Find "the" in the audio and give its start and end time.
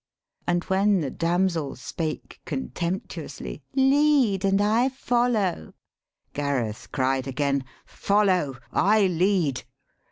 1.01-1.11